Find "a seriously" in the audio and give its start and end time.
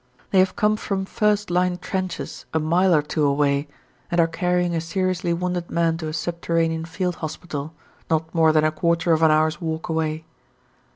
4.73-5.31